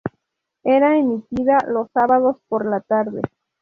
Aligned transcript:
Era 0.63 0.97
emitida 0.97 1.59
los 1.67 1.87
sábados 1.93 2.37
por 2.47 2.65
la 2.65 2.79
tarde. 2.79 3.21